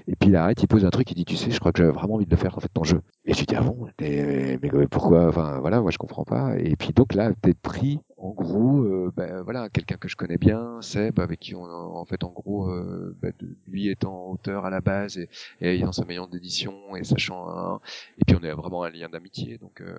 [0.07, 1.79] et puis il arrête il pose un truc il dit tu sais je crois que
[1.83, 3.62] j'avais vraiment envie de le faire en fait ton jeu et je lui dis ah
[3.62, 3.88] bon?
[4.01, 5.29] Mais, mais pourquoi?
[5.29, 9.12] Enfin voilà moi je comprends pas et puis donc là t'es pris en gros, euh,
[9.16, 12.68] ben, voilà, quelqu'un que je connais bien, Seb, avec qui on, en fait, en gros,
[12.70, 15.28] euh, de- lui étant auteur à la base et,
[15.61, 17.81] et ayant sa maison d'édition et sachant, un-
[18.18, 19.98] et puis on est vraiment un lien d'amitié, donc, euh,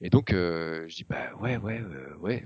[0.00, 2.44] et donc euh, je dis bah ouais, ouais, euh, ouais,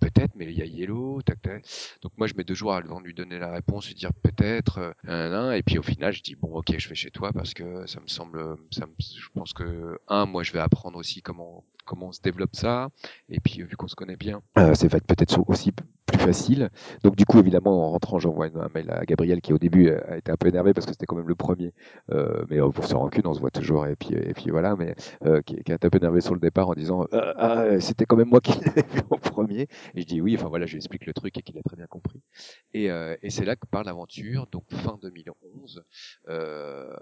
[0.00, 1.64] peut-être, mais il y a Yellow, tac, tac.
[2.02, 4.94] Donc moi je mets deux jours avant de lui donner la réponse, lui dire peut-être,
[5.08, 7.86] euh, et puis au final je dis bon ok, je vais chez toi parce que
[7.86, 11.64] ça me semble, ça me, je pense que un, moi je vais apprendre aussi comment
[11.86, 12.88] comment on se développe ça,
[13.30, 15.72] et puis vu qu'on se connaît bien, euh, c'est va être peut-être aussi
[16.26, 16.70] facile.
[17.02, 20.16] Donc du coup évidemment en rentrant j'envoie un mail à Gabriel qui au début a
[20.16, 21.72] été un peu énervé parce que c'était quand même le premier,
[22.10, 24.76] euh, mais euh, pour se rancune on se voit toujours et puis et puis voilà,
[24.76, 27.80] mais euh, qui, qui a été un peu énervé sur le départ en disant ah,
[27.80, 29.68] c'était quand même moi qui l'avais vu en premier.
[29.94, 31.76] Et je dis oui, enfin voilà, je lui explique le truc et qu'il a très
[31.76, 32.20] bien compris.
[32.74, 35.84] Et, euh, et c'est là que part l'aventure, donc fin 2011.
[36.28, 36.94] Euh,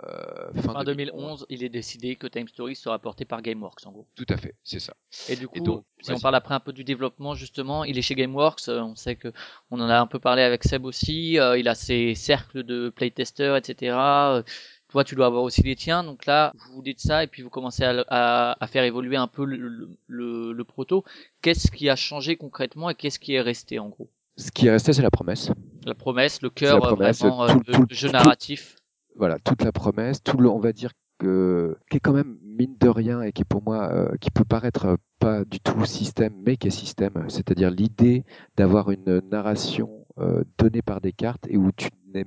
[0.54, 4.06] fin, Fin 2011, il est décidé que Time Story sera porté par GameWorks en gros.
[4.14, 4.94] Tout à fait, c'est ça.
[5.28, 7.98] Et du coup, Et donc, si on parle après un peu du développement justement, il
[7.98, 8.68] est chez GameWorks.
[8.68, 9.32] euh, on sait que
[9.70, 11.38] on en a un peu parlé avec Seb aussi.
[11.38, 13.96] euh, il a ses cercles de playtesters, etc.
[13.96, 14.42] euh,
[14.88, 16.04] toi, tu dois avoir aussi les tiens.
[16.04, 18.84] Donc là, vous vous dites ça et puis vous commencez à, le- à, à faire
[18.84, 21.04] évoluer un peu le, le, le- le proto.
[21.42, 24.08] Qu'est-ce qui a changé concrètement et qu'est-ce qui est resté en gros?
[24.36, 25.50] Ce qui est resté, c'est la promesse.
[25.84, 28.76] La promesse, le cœur la promesse, vraiment euh, tout- de, tout- de jeu tout- narratif.
[29.16, 32.76] Voilà, toute la promesse, tout le, on va dire que, qui est quand même mine
[32.78, 36.34] de rien et qui pour moi, euh, qui peut paraître euh, pas du tout système,
[36.44, 37.24] mais qui est système.
[37.28, 38.24] C'est-à-dire l'idée
[38.56, 42.24] d'avoir une narration euh, donnée par des cartes et où tu n'es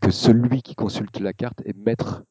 [0.00, 2.22] que celui qui consulte la carte est maître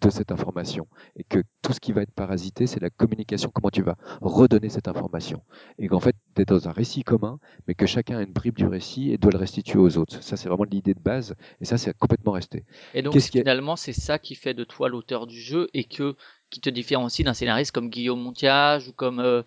[0.00, 3.70] de cette information et que tout ce qui va être parasité, c'est la communication, comment
[3.70, 5.42] tu vas redonner cette information.
[5.78, 8.56] Et qu'en fait, tu es dans un récit commun, mais que chacun a une bribe
[8.56, 10.22] du récit et doit le restituer aux autres.
[10.22, 12.64] Ça, c'est vraiment l'idée de base, et ça, c'est complètement resté.
[12.94, 16.16] Et donc finalement, c'est ça qui fait de toi l'auteur du jeu et que
[16.50, 19.42] qui te différencie d'un scénariste comme Guillaume Montiage ou comme euh,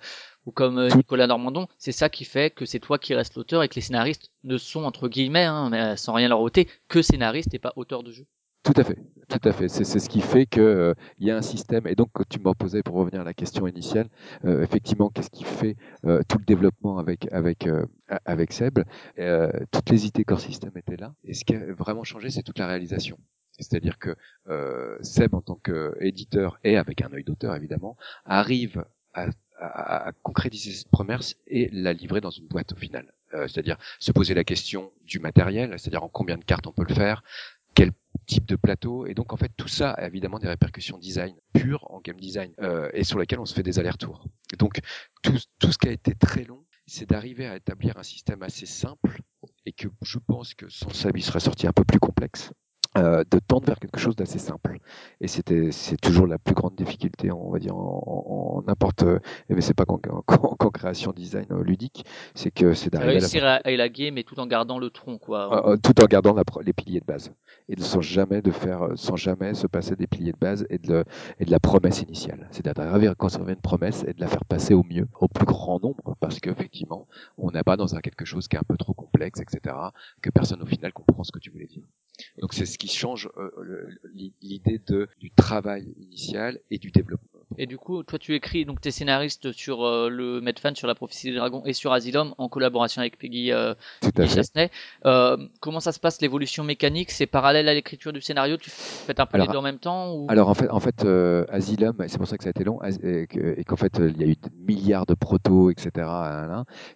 [0.45, 1.67] ou comme euh, Nicolas Normandon.
[1.77, 4.57] C'est ça qui fait que c'est toi qui restes l'auteur et que les scénaristes ne
[4.57, 8.11] sont entre guillemets, hein, mais sans rien leur ôter, que scénaristes et pas auteurs de
[8.11, 8.25] jeu.
[8.63, 8.97] Tout à fait,
[9.27, 9.67] tout à fait.
[9.69, 11.87] C'est ce qui fait que euh, il y a un système.
[11.87, 14.07] Et donc, tu m'as posé pour revenir à la question initiale,
[14.45, 17.85] euh, effectivement, qu'est-ce qui fait euh, tout le développement avec avec euh,
[18.25, 18.79] avec Seb
[19.17, 21.13] euh, Toutes les idées core system étaient là.
[21.23, 23.17] Et ce qui a vraiment changé, c'est toute la réalisation.
[23.59, 24.15] C'est-à-dire que
[24.49, 29.27] euh, Seb, en tant qu'éditeur et avec un œil d'auteur évidemment, arrive à,
[29.59, 33.11] à- à concrétiser cette promesse et la livrer dans une boîte au final.
[33.33, 36.85] Euh, c'est-à-dire se poser la question du matériel, c'est-à-dire en combien de cartes on peut
[36.87, 37.23] le faire,
[37.75, 37.91] quel
[38.25, 39.05] type de plateau.
[39.05, 42.53] Et donc, en fait, tout ça a évidemment des répercussions design pures en game design
[42.61, 44.27] euh, et sur lesquelles on se fait des allers-retours.
[44.53, 44.79] Et donc,
[45.21, 48.65] tout, tout ce qui a été très long, c'est d'arriver à établir un système assez
[48.65, 49.21] simple
[49.65, 52.51] et que je pense que sans ça, il serait sorti un peu plus complexe.
[52.97, 54.77] Euh, de tendre vers quelque chose d'assez simple.
[55.21, 59.03] Et c'était, c'est toujours la plus grande difficulté, on va dire, en, n'importe,
[59.49, 60.21] mais c'est pas qu'en, qu'en-
[60.57, 64.11] qu'en création design euh, ludique, c'est que c'est C'est d'arriver à la réussir à, élaguer
[64.11, 65.69] mais tout en gardant le tronc quoi.
[65.69, 67.31] euh, tout en gardant la les piliers de base
[67.69, 70.65] et de- sans jamais de faire euh, sans jamais se passer des piliers de base
[70.69, 71.03] et de, le-
[71.39, 74.43] et de la promesse initiale c'est-à-dire d'arriver à conserver une promesse et de la faire
[74.45, 78.25] passer au mieux au plus grand nombre parce qu'effectivement on n'est pas dans un quelque
[78.25, 79.75] chose qui est un peu trop complexe etc
[80.21, 81.83] que personne au final comprend ce que tu voulais dire
[82.39, 83.87] donc c'est ce qui change euh,
[84.41, 84.81] l'idée
[85.19, 89.51] du travail initial et du développement Et du coup, toi tu écris donc t'es scénariste
[89.51, 93.17] sur euh, le Medfan, sur la prophétie des dragons et sur Asylum en collaboration avec
[93.17, 93.73] Peggy euh.
[95.05, 97.11] Euh, comment ça se passe l'évolution mécanique?
[97.11, 98.57] C'est parallèle à l'écriture du scénario?
[98.57, 100.27] Tu fais un peu Alors, les deux en même temps ou...
[100.29, 102.79] Alors en fait, en fait, euh, Asylum, c'est pour ça que ça a été long,
[102.83, 106.07] et que- et qu'en fait il y a eu des milliards de protos, etc.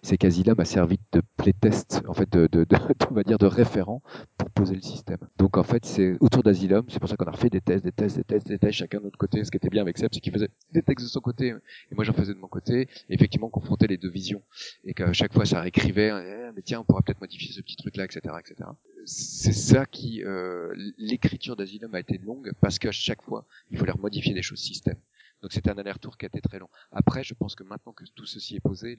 [0.02, 2.76] C'est qu'Asylum a servi de playtest, en fait, de, de, de-
[3.10, 4.02] on va dire de référent
[4.38, 5.18] pour poser le système.
[5.38, 7.92] Donc en fait, c'est autour d'Asylum, c'est pour ça qu'on a refait des tests, des
[7.92, 9.44] tests, des tests, des tests, chacun de notre côté.
[9.44, 11.94] Ce qui était bien avec Seb, c'est qu'il faisait des textes de son côté, et
[11.94, 12.88] moi j'en faisais de mon côté.
[13.08, 14.42] Et effectivement, on confrontait les deux visions,
[14.84, 17.76] et qu'à chaque fois ça réécrivait, Eh, mais tiens, on pourra peut-être modifier ce petit
[17.76, 18.70] truc-là, etc., etc.
[19.04, 23.92] C'est ça qui, euh, l'écriture d'Asylum a été longue parce qu'à chaque fois il fallait
[23.92, 24.96] remodifier des choses système.
[25.42, 26.68] Donc c'était un aller-retour qui a été très long.
[26.90, 28.98] Après, je pense que maintenant que tout ceci est posé,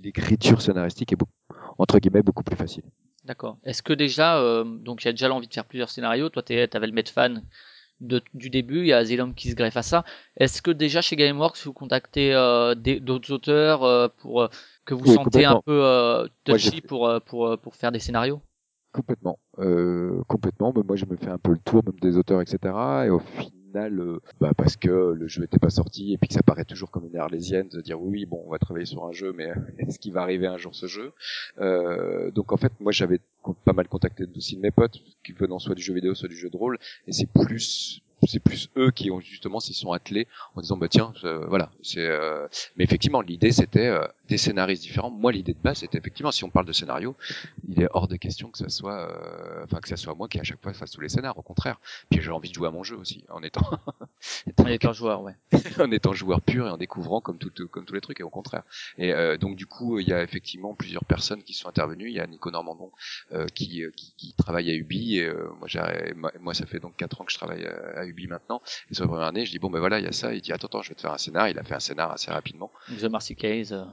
[0.00, 1.32] l'écriture scénaristique est beaucoup,
[1.78, 2.84] entre guillemets beaucoup plus facile.
[3.24, 3.58] D'accord.
[3.64, 6.28] Est-ce que déjà, euh, donc il y a déjà l'envie de faire plusieurs scénarios.
[6.28, 7.42] Toi, tu avais le Medfan
[8.00, 10.04] de, du début, il y a Asylum qui se greffe à ça.
[10.36, 14.48] Est-ce que déjà chez GameWorks vous contactez euh, d'autres auteurs euh, pour euh,
[14.84, 17.98] que vous Oui, sentez un peu euh, touchy pour, euh, pour, euh, pour faire des
[18.00, 18.40] scénarios?
[18.92, 20.72] Complètement, euh, complètement.
[20.74, 23.04] Mais moi, je me fais un peu le tour même des auteurs, etc.
[23.06, 26.42] Et au final, bah, parce que le jeu n'était pas sorti et puis que ça
[26.42, 29.32] paraît toujours comme une arlésienne de dire oui, bon, on va travailler sur un jeu,
[29.36, 31.12] mais est-ce qu'il va arriver un jour ce jeu?
[31.60, 33.20] Euh, Donc en fait, moi, j'avais
[33.54, 36.36] pas mal contacté aussi de mes potes qui venant soit du jeu vidéo, soit du
[36.36, 40.26] jeu de rôle, et c'est plus c'est plus eux qui ont justement s'y sont attelés
[40.54, 44.82] en disant bah tiens je- voilà c'est euh, mais effectivement l'idée c'était euh, des scénaristes
[44.82, 47.16] différents moi l'idée de base c'était effectivement si on parle de scénario
[47.68, 50.40] il est hors de question que ça soit euh, enfin que ça soit moi qui
[50.40, 52.70] à chaque fois fasse tous les scénars au contraire puis j'ai envie de jouer à
[52.72, 53.68] mon jeu aussi en étant
[54.58, 55.34] En étant joueur, ouais.
[55.78, 58.30] en étant joueur pur et en découvrant comme tout, comme tous les trucs et au
[58.30, 58.62] contraire.
[58.98, 62.08] Et euh, donc du coup, il y a effectivement plusieurs personnes qui sont intervenues.
[62.08, 62.90] Il y a Nico Normandon
[63.32, 65.18] euh, qui, euh, qui, qui travaille à Ubi.
[65.18, 65.80] Et, euh, moi, j'ai,
[66.16, 68.60] moi, moi, ça fait donc quatre ans que je travaille à, à Ubi maintenant.
[68.90, 70.34] Et sur la première année, je dis bon ben voilà, il y a ça.
[70.34, 71.48] Il dit attends, attends, je vais te faire un scénar.
[71.48, 72.70] Il a fait un scénar assez rapidement.
[73.00, 73.72] The Marcy Case.
[73.72, 73.84] euh,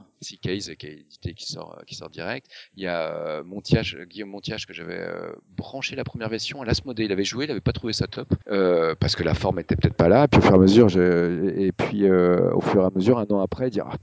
[0.42, 2.46] Case qui est édité, qui sort, qui sort direct.
[2.76, 6.64] Il y a euh, Montiage, Guillaume Montiage que j'avais euh, branché la première version à
[6.64, 7.04] l'Asmodée.
[7.04, 9.76] Il avait joué, il avait pas trouvé ça top euh, parce que la forme était
[9.76, 10.28] peut-être pas là.
[10.28, 13.18] Puis au fur et à mesure, je, et puis euh, au fur et à mesure,
[13.18, 13.96] un an après, dire ah,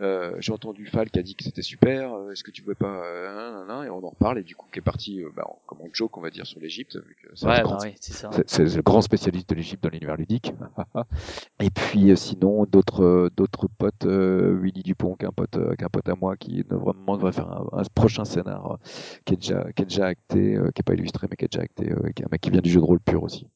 [0.00, 2.12] euh, j'ai entendu Fal qui a dit que c'était super.
[2.14, 4.42] euh, Est-ce que tu pouvais pas euh, nan, nan, nan et on en reparle et
[4.42, 6.60] du coup qui est parti euh, bah, en- comme on joke on va dire sur
[6.60, 8.30] l'Égypte vu que c'est Ouais, bah oui, c'est ça.
[8.32, 10.52] c'est- C'est le grand spécialiste de l'Égypte dans l'univers ludique.
[11.60, 15.74] Et puis euh, sinon d'autres d'autres potes, euh, Willy Dupont, qui est un pote, euh,
[15.74, 18.78] qui est un pote à moi, qui vraiment devrait faire un, un prochain scénar
[19.24, 21.52] qui est déjà qui est déjà acté, euh, qui est pas illustré mais qui est
[21.52, 23.46] déjà acté, euh, qui est un mec qui vient du jeu de rôle pur aussi.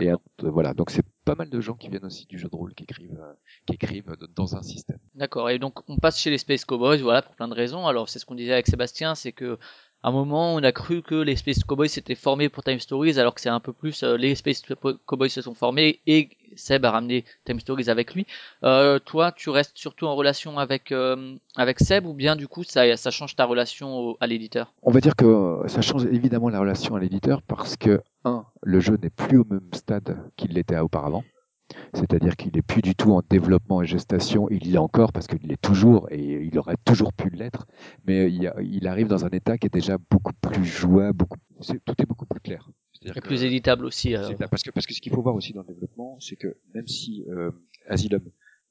[0.00, 2.56] Et euh, voilà, donc c'est pas mal de gens qui viennent aussi du jeu de
[2.56, 3.32] rôle, qui écrivent, euh,
[3.66, 4.98] qui écrivent dans un système.
[5.14, 5.50] D'accord.
[5.50, 7.86] Et donc on passe chez les Space Cowboys, voilà, pour plein de raisons.
[7.86, 9.58] Alors c'est ce qu'on disait avec Sébastien, c'est que
[10.06, 13.34] un moment on a cru que les Space Cowboys s'étaient formés pour Time Stories, alors
[13.34, 14.62] que c'est un peu plus euh, les Space
[15.06, 18.26] Cowboys se sont formés et Seb a ramené Time Stories avec lui.
[18.62, 22.62] Euh, toi, tu restes surtout en relation avec euh, avec Seb ou bien du coup
[22.64, 24.72] ça change ta relation au- à l'éditeur?
[24.82, 28.80] On va dire que ça change évidemment la relation à l'éditeur parce que, un, le
[28.80, 31.24] jeu n'est plus au même stade qu'il l'était auparavant.
[31.94, 34.48] C'est-à-dire qu'il n'est plus du tout en développement et gestation.
[34.50, 37.66] Il l'est encore parce qu'il l'est toujours et il aurait toujours pu l'être.
[38.06, 41.16] Mais il, y a- il arrive dans un état qui est déjà beaucoup plus jouable,
[41.16, 42.68] beaucoup, c'est- tout est beaucoup plus clair.
[43.12, 44.14] Que- plus éditable aussi.
[44.14, 46.16] euh, c'est clair, parce que parce que ce qu'il faut voir aussi dans le développement,
[46.20, 47.50] c'est que même si euh,
[47.88, 48.22] Asylum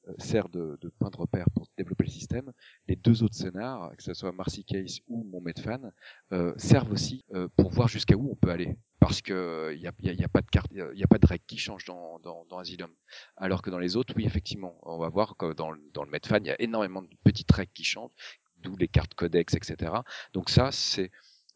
[0.08, 2.50] euh, sert de, de point de repère pour développer le système,
[2.88, 5.90] les deux autres scénars, que ce soit Marcy Case ou Mon Medfan,
[6.32, 8.76] euh, servent aussi euh, pour voir jusqu'à où on peut aller.
[9.06, 12.90] Parce que il y a, pas de carte, règles qui changent dans, dans, Asylum.
[13.36, 16.46] Alors que dans les autres, oui, effectivement, on va voir que dans, le- Medfan, il
[16.46, 18.12] y a énormément de petites règles qui changent,
[18.58, 19.92] d'où les cartes codex, etc.
[20.32, 21.10] Donc ça, c'est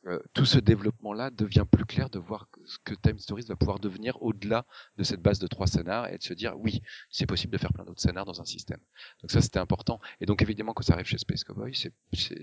[0.07, 2.49] euh, tout ce développement-là devient plus clair de voir
[2.85, 6.23] que Time Stories va pouvoir devenir au-delà de cette base de trois scénars et de
[6.23, 8.81] se dire oui, c'est possible de faire plein d'autres scénars dans un système.
[9.23, 10.01] Donc ça c'était important.
[10.21, 11.93] Et donc évidemment quand ça arrive chez Space Cowboy, c'est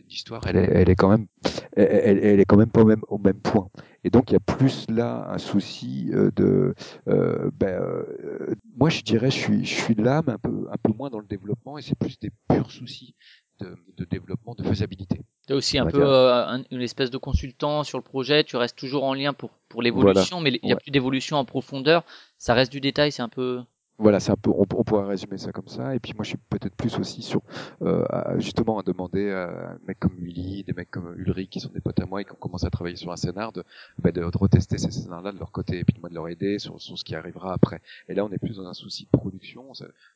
[0.08, 1.28] l'histoire, elle est, elle est quand même,
[1.76, 3.70] elle, est quand même pas au même, au même point.
[4.04, 6.76] Et donc il y a plus là un souci euh, de,
[7.08, 10.94] euh, ben, euh, moi je dirais je suis, je suis mais un peu, un peu
[10.94, 13.16] moins dans le développement et c'est plus des purs soucis
[13.60, 15.25] de développement, de faisabilité.
[15.48, 18.78] T'es aussi un peu euh, un- une espèce de consultant sur le projet, tu restes
[18.78, 20.82] toujours en lien pour, pour l'évolution, mais il n'y a Ouais.
[20.82, 22.04] plus d'évolution en profondeur,
[22.38, 23.62] ça reste du détail, c'est un peu...
[23.98, 25.96] Voilà, c'est un peu, on, on pourrait résumer ça comme ça.
[25.96, 27.42] Et puis moi, je suis peut-être plus aussi sur,
[27.82, 31.62] euh, à- justement, à demander à un mec comme Willy, des mecs comme Ulrich, qui
[31.62, 33.64] sont des potes à moi et qui ont commencé à travailler sur un scénar, de,
[34.00, 36.28] bah, de, de retester ces scénars-là de leur côté et puis de moi de leur
[36.28, 37.80] aider sur, sur ce qui arrivera après.
[38.10, 39.72] Et là, on est plus dans un souci de production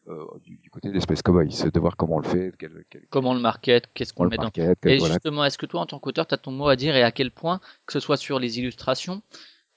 [0.10, 2.84] euh, du, du côté des Space Cowboys, c'est de voir comment on le fait, quel,
[2.90, 4.44] quel, Comment le market, qu'est-ce on qu'on le met dans...
[4.44, 5.14] market, quel- Et voilà.
[5.14, 7.12] justement, est-ce que toi, en tant qu'auteur, tu as ton mot à dire et à
[7.14, 9.22] quel point, que ce soit sur les illustrations,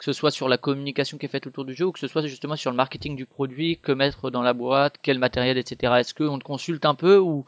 [0.03, 2.09] que ce soit sur la communication qui est faite autour du jeu, ou que ce
[2.09, 6.01] soit justement sur le marketing du produit, que mettre dans la boîte, quel matériel, etc.
[6.01, 7.45] Est-ce qu'on te consulte un peu ou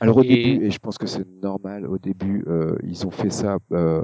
[0.00, 3.10] Alors au Et- début, et je pense que c'est normal, au début, euh, ils ont
[3.10, 4.02] fait ça euh,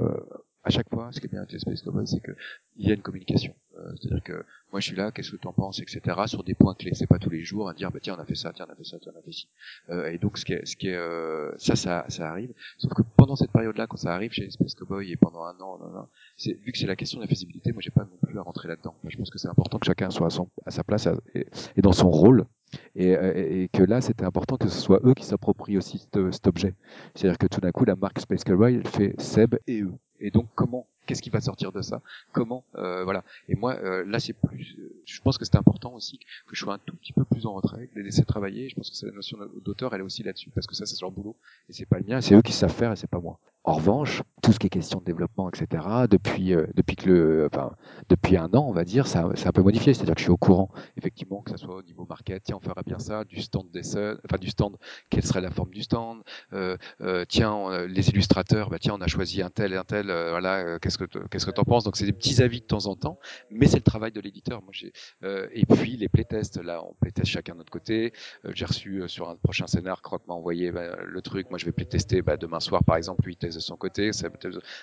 [0.63, 1.09] à chaque fois.
[1.11, 2.31] Ce qui est bien avec les Space Cowboys, c'est que
[2.75, 3.53] il y a une communication.
[3.77, 6.01] Euh, C'est-à-dire que moi je suis là, qu'est-ce que tu en penses, etc.
[6.27, 6.91] Sur des points clés.
[6.93, 8.71] C'est pas tous les jours à dire bah tiens on a fait ça, tiens on
[8.71, 9.47] a fait ça, tiens on a fait ci.
[9.89, 12.53] Euh, et donc ce qui est, ce qui est euh, ça, ça, ça arrive.
[12.77, 16.07] Sauf que pendant cette période-là, quand ça arrive chez Space Cowboys et pendant un an,
[16.37, 18.41] c'est vu que c'est la question de la faisabilité, moi j'ai pas non plus à
[18.41, 18.95] rentrer là-dedans.
[19.03, 21.81] Moi, je pense que c'est important que chacun soit à, son, à sa place et
[21.81, 22.45] dans son rôle.
[22.95, 25.97] Et, euh, et- et que là, c'était important que ce soit eux qui s'approprient aussi
[25.97, 26.73] cet, cet objet.
[27.15, 29.93] C'est-à-dire que tout d'un coup, la marque Space Cowboy, elle fait Seb et eux.
[30.19, 32.01] Et donc, comment Qu'est-ce qui va sortir de ça?
[32.31, 33.25] Comment euh, Voilà.
[33.49, 34.77] Et moi, euh, là, c'est plus.
[34.79, 37.45] euh, je pense que c'était important aussi que je sois un tout petit peu plus
[37.45, 38.69] en retrait, les laisser travailler.
[38.69, 41.01] Je pense que c'est la notion d'auteur, elle est aussi là-dessus, parce que ça, c'est
[41.01, 41.35] leur boulot
[41.67, 42.21] et c'est pas le mien.
[42.21, 43.37] C'est eux qui savent faire et c'est pas moi.
[43.65, 46.05] En revanche, tout ce qui est question de développement, etc.
[46.09, 47.71] Depuis euh, depuis que le, enfin,
[48.09, 49.93] depuis un an, on va dire, ça, c'est un peu modifié.
[49.93, 52.59] C'est-à-dire que je suis au courant, effectivement, que ça soit au niveau market, tiens, on
[52.59, 54.75] fera bien ça, du stand des seuls- enfin du stand,
[55.09, 59.01] quelle serait la forme du stand, euh, euh, tiens, euh, les illustrateurs, bah tiens, on
[59.01, 61.63] a choisi un tel et un tel, euh, voilà, euh, qu'est-ce que qu'est-ce que t'en
[61.63, 61.85] penses?
[61.85, 63.17] Donc c'est des petits avis de temps en temps,
[63.49, 64.61] mais c'est le travail de l'éditeur.
[64.61, 64.91] Moi, j'ai
[65.53, 68.11] et puis les playtests, là, on playtest chacun de notre côté.
[68.53, 71.49] J'ai reçu sur un prochain scénar, Croc m'a envoyé bah, le truc.
[71.49, 74.33] Moi, je vais playtester bah, demain soir, par exemple, de son côté, Seb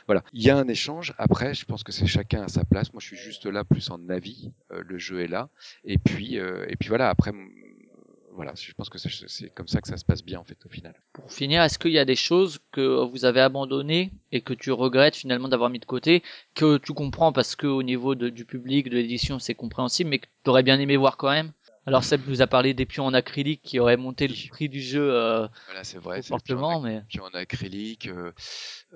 [0.06, 1.14] Voilà, il y a un échange.
[1.18, 2.92] Après, je pense que c'est chacun à sa place.
[2.92, 4.52] Moi, je suis juste là plus en avis.
[4.72, 5.48] Euh, le jeu est là.
[5.84, 7.08] Et puis, euh, et puis voilà.
[7.08, 7.32] Après,
[8.32, 10.68] voilà, je pense que c'est- comme ça que ça se passe bien en fait au
[10.68, 10.94] final.
[11.12, 14.70] Pour finir, est-ce qu'il y a des choses que vous avez abandonnées et que tu
[14.70, 16.22] regrettes finalement d'avoir mis de côté,
[16.54, 20.26] que tu comprends parce que au niveau du public, de l'édition, c'est compréhensible, mais que
[20.44, 21.52] tu aurais bien aimé voir quand même?
[21.86, 24.80] Alors Seb nous a parlé des pions en acrylique qui auraient monté le prix du
[24.80, 26.20] jeu euh, Voilà, c'est vrai.
[26.22, 28.06] c'est fortement, mais puis en acrylique.
[28.08, 28.32] euh,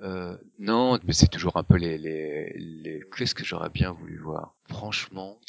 [0.03, 3.01] euh, non, mais c'est toujours un peu les, les, les...
[3.17, 4.53] Qu'est-ce que j'aurais bien voulu voir?
[4.69, 5.39] Franchement,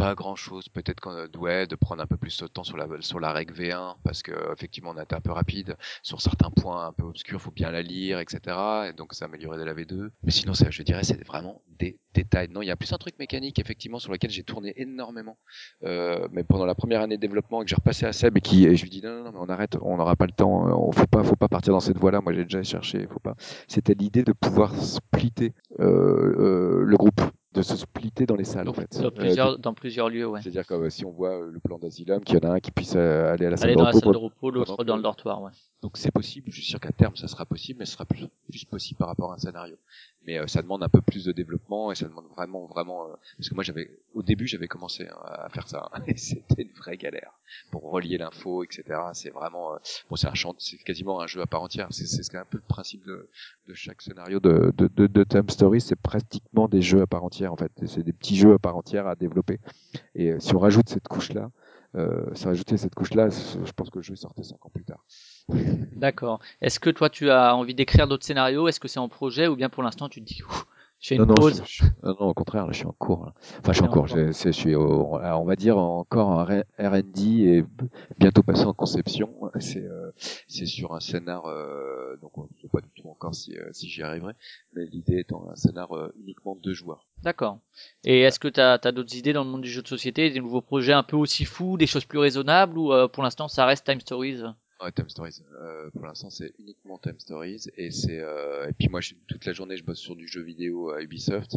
[0.00, 0.68] pas grand-chose.
[0.70, 3.52] Peut-être qu'on ouais, de prendre un peu plus de temps sur la sur la règle
[3.54, 7.04] V1 parce que effectivement on a été un peu rapide sur certains points un peu
[7.04, 8.56] obscurs, faut bien la lire, etc.
[8.88, 10.10] Et donc ça améliorait de la V2.
[10.22, 12.48] Mais sinon, ça, je dirais, c'est vraiment des détails.
[12.48, 15.36] Non, il y a plus un truc mécanique effectivement sur lequel j'ai tourné énormément.
[15.84, 18.40] Euh, mais pendant la première année de développement et que j'ai repassé à Seb et
[18.40, 20.32] qui et je lui dis non, non, non, mais on arrête, on n'aura pas le
[20.32, 22.20] temps, euh, on faut pas, faut pas partir dans cette voie-là.
[22.20, 23.34] Moi, j'ai déjà cherché, faut pas.
[23.68, 27.20] C'était l'idée de pouvoir splitter euh, euh, le groupe,
[27.52, 28.96] de se splitter dans les salles en fait.
[29.00, 30.40] dans Euh, plusieurs, dans plusieurs lieux, ouais.
[30.40, 32.60] c'est-à-dire que euh, si on voit euh, le plan d'asylum, qu'il y en a un
[32.60, 34.50] qui puisse euh, aller à la salle Aller de dans la repos salle de repos,
[34.50, 35.50] l'autre dans le dortoir, ouais.
[35.82, 38.28] Donc c'est possible, je suis sûr qu'à terme ça sera possible, mais ce sera plus,
[38.48, 39.76] plus possible par rapport à un scénario.
[40.30, 43.08] Mais euh, ça demande un peu plus de développement et ça demande vraiment, vraiment...
[43.08, 46.16] euh, parce que moi j'avais, au début j'avais commencé hein, à faire ça hein, et
[46.16, 47.32] c'était une vraie galère
[47.72, 48.84] pour relier l'info, etc.
[49.12, 49.74] C'est vraiment...
[49.74, 51.88] euh, bon c'est un chant, c'est quasiment un jeu à part entière.
[51.90, 53.28] C'est c'est un peu le principe de,
[53.74, 57.52] chaque scénario de, de, de, de Time Story, c'est pratiquement des jeux à part entière
[57.52, 57.72] en fait.
[57.86, 59.58] C'est des petits jeux à part entière à développer.
[60.14, 61.50] Et si on rajoute cette couche-là,
[61.96, 65.04] euh, rajoutait cette couche-là, je pense que le jeu sortait cinq ans plus tard.
[65.96, 66.40] D'accord.
[66.60, 68.68] Est-ce que toi tu as envie d'écrire d'autres scénarios?
[68.68, 69.48] Est-ce que c'est en projet?
[69.48, 70.42] Ou bien pour l'instant tu te dis
[71.00, 72.86] je fais une non, non, pause je- je- non, non, au contraire, là, je suis
[72.86, 73.26] en cours.
[73.26, 73.34] là.
[73.58, 74.06] Enfin, je suis en cours.
[74.06, 77.22] Je, je suis, au- alors, on va dire encore en R&D
[77.58, 77.64] et
[78.18, 79.28] bientôt passé en conception.
[79.58, 80.12] C'est, euh,
[80.48, 81.46] c'est sur un scénar.
[81.46, 84.34] euh, donc, on ne sait pas du tout encore si, euh, si j'y arriverai.
[84.74, 87.06] Mais l'idée étant un scénar euh, uniquement deux joueurs.
[87.22, 87.58] D'accord.
[88.04, 90.40] Et est-ce que tu as, d'autres idées dans le monde du jeu de société, des
[90.40, 93.66] nouveaux projets un peu aussi fous, des choses plus raisonnables ou euh, pour l'instant ça
[93.66, 94.42] reste Time Stories?
[94.82, 95.42] Ouais, Time Stories.
[95.60, 99.52] Euh, pour l'instant, c'est uniquement Time Stories et c'est euh, et puis moi, toute la
[99.52, 101.56] journée, je bosse sur du jeu vidéo à Ubisoft.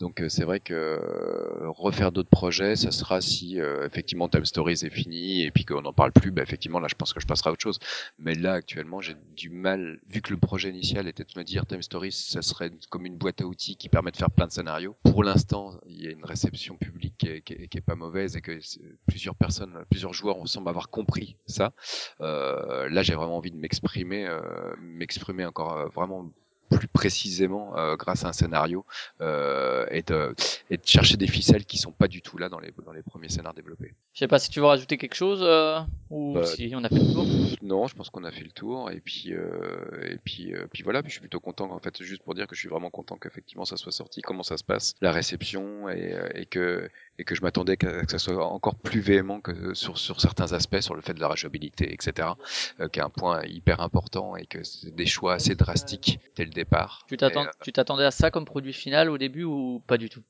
[0.00, 4.44] Donc euh, c'est vrai que euh, refaire d'autres projets, ça sera si euh, effectivement Time
[4.44, 6.32] Stories est fini et puis qu'on n'en parle plus.
[6.32, 7.78] Bah effectivement, là, je pense que je passerai à autre chose.
[8.18, 11.64] Mais là, actuellement, j'ai du mal, vu que le projet initial était de me dire
[11.66, 14.52] Time Stories, ça serait comme une boîte à outils qui permet de faire plein de
[14.52, 14.96] scénarios.
[15.04, 18.58] Pour l'instant, il y a une réception publique qui est, pas mauvaise et que
[19.06, 21.72] plusieurs personnes, plusieurs joueurs, on semble avoir compris ça.
[22.20, 24.40] Euh, là, j'ai vraiment envie de m'exprimer, euh,
[24.80, 26.30] m'exprimer encore euh, vraiment
[26.78, 28.84] plus précisément euh, grâce à un scénario
[29.20, 30.34] euh, et, de,
[30.70, 33.02] et de chercher des ficelles qui sont pas du tout là dans les, dans les
[33.02, 33.94] premiers scénars développés.
[34.12, 36.88] Je sais pas si tu veux rajouter quelque chose euh, ou Bah, si on a
[36.88, 37.26] fait le tour.
[37.62, 40.82] Non, je pense qu'on a fait le tour et puis euh, et puis euh, puis
[40.82, 41.02] voilà.
[41.02, 43.16] Puis je suis plutôt content en fait, juste pour dire que je suis vraiment content
[43.16, 47.34] qu'effectivement ça soit sorti, comment ça se passe, la réception et, et que et que
[47.34, 50.94] je m'attendais que, que ça soit encore plus véhément que sur sur certains aspects, sur
[50.94, 52.28] le fait de la rejouabilité, etc.
[52.80, 56.44] Euh, qui est un point hyper important et que c'est des choix assez drastiques dès
[56.44, 56.63] le départ.
[57.08, 59.98] Tu t'attends- Et, euh, tu t'attendais à ça comme produit final au début ou pas
[59.98, 60.22] du tout?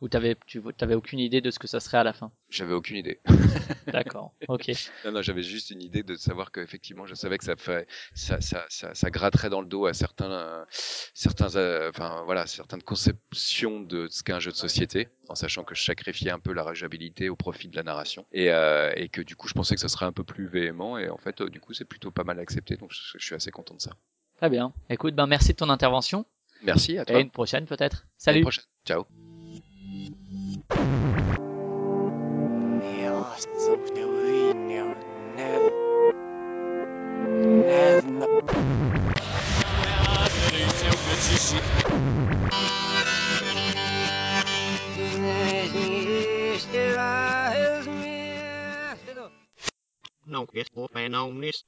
[0.00, 2.32] Ou t'avais tu t'avais aucune idée de ce que ça serait à la fin?
[2.48, 3.20] J'avais aucune idée.
[3.92, 4.32] D'accord.
[4.48, 4.70] Ok.
[5.04, 8.40] Non, non, j'avais juste une idée de savoir qu'effectivement, je savais que ça fait, ça,
[8.40, 12.82] ça, ça, ça gratterait dans le dos à certains, euh, certains, euh, enfin voilà, certaines
[12.82, 16.52] conceptions de ce qu'est un jeu de société, en sachant que je sacrifiais un peu
[16.52, 19.74] la rejouabilité au profit de la narration, et, euh, et que du coup, je pensais
[19.74, 22.24] que ça serait un peu plus véhément, et en fait, du coup, c'est plutôt pas
[22.24, 23.92] mal accepté, donc je, je suis assez content de ça.
[24.40, 24.72] Très bien.
[24.88, 26.24] Écoute, ben merci de ton intervention
[26.62, 27.16] Merci à et toi.
[27.16, 27.96] à une prochaine peut-être.
[27.96, 28.40] À une Salut.
[28.40, 28.64] prochaine.
[28.86, 29.04] Ciao.
[50.26, 51.64] No, it's on this.